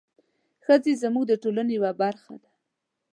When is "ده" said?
2.43-2.49